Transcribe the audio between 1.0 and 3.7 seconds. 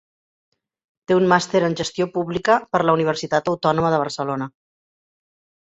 Té un màster en gestió pública per la Universitat